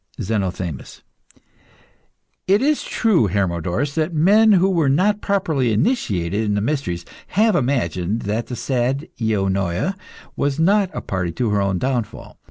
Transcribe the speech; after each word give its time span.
ZENOTHEMIS. 0.19 1.03
It 2.47 2.63
is 2.63 2.81
true, 2.83 3.27
Hermodorus, 3.27 3.93
that 3.93 4.15
men 4.15 4.53
who 4.53 4.67
were 4.67 4.89
not 4.89 5.21
properly 5.21 5.71
initiated 5.71 6.41
in 6.43 6.55
the 6.55 6.59
mysteries 6.59 7.05
have 7.27 7.55
imagined 7.55 8.21
that 8.23 8.47
the 8.47 8.55
sad 8.55 9.09
Eunoia 9.17 9.95
was 10.35 10.57
not 10.59 10.89
a 10.95 11.01
party 11.01 11.31
to 11.33 11.51
her 11.51 11.61
own 11.61 11.77
downfall. 11.77 12.39